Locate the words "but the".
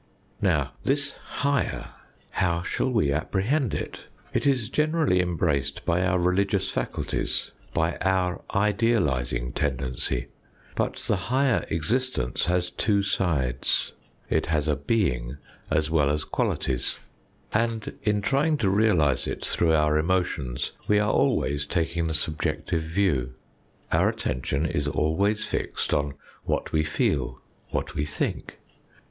10.73-11.29